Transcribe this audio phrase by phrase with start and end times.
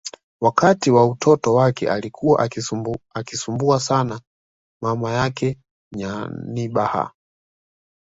[0.41, 2.49] Wakati wa utoto wake alikuwa
[3.13, 4.21] akimsumbua sana
[4.81, 5.57] mama yake
[5.95, 7.11] Nyanibah